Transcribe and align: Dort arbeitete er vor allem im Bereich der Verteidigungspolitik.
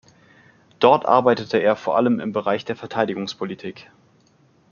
Dort 0.79 1.05
arbeitete 1.05 1.59
er 1.59 1.75
vor 1.75 1.95
allem 1.95 2.19
im 2.19 2.31
Bereich 2.31 2.65
der 2.65 2.75
Verteidigungspolitik. 2.75 3.91